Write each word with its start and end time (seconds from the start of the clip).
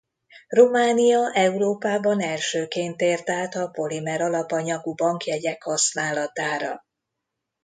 Románia 0.47 1.29
Európában 1.33 2.19
elsőként 2.21 2.97
tért 2.97 3.29
át 3.29 3.55
a 3.55 3.67
polimer 3.69 4.21
alapanyagú 4.21 4.93
bankjegyek 4.93 5.63
használatára. 5.63 6.85